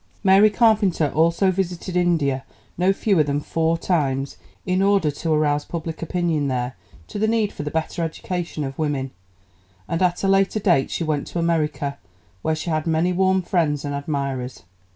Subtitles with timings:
[0.23, 2.43] Mary Carpenter also visited India
[2.75, 4.35] no fewer than four times
[4.65, 6.75] in order to arouse public opinion there
[7.07, 9.11] to the need for the better education of women,
[9.87, 11.99] and at a later date she went to America,
[12.41, 14.63] where she had many warm friends and admirers.